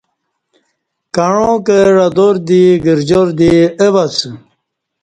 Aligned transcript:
کعاں 1.15 1.55
کں 1.67 1.79
عدار 2.05 2.35
دی 2.47 2.63
گرجار 2.85 3.27
دی 3.37 3.51
او 3.83 3.87
اسہ 4.03 4.29